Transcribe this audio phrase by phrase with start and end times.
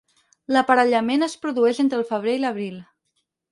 [0.55, 2.83] L'aparellament es produeix entre el febrer i l'abril.